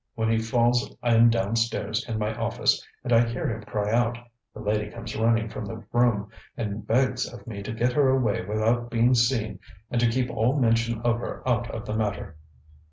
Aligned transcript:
When 0.15 0.29
he 0.31 0.39
falls 0.39 0.95
I 1.03 1.13
am 1.13 1.29
downstairs 1.29 2.09
in 2.09 2.17
my 2.17 2.33
office, 2.33 2.83
and 3.03 3.13
I 3.13 3.23
hear 3.27 3.47
him 3.51 3.61
cry 3.61 3.91
out. 3.91 4.17
The 4.51 4.59
lady 4.59 4.89
comes 4.89 5.15
running 5.15 5.47
from 5.47 5.63
the 5.63 5.83
room 5.93 6.29
and 6.57 6.87
begs 6.87 7.31
of 7.31 7.45
me 7.45 7.61
to 7.61 7.71
get 7.71 7.93
her 7.93 8.09
away 8.09 8.43
without 8.43 8.89
being 8.89 9.13
seen 9.13 9.59
and 9.91 10.01
to 10.01 10.09
keep 10.09 10.31
all 10.31 10.59
mention 10.59 11.01
of 11.03 11.19
her 11.19 11.47
out 11.47 11.69
of 11.69 11.85
the 11.85 11.93
matter. 11.93 12.35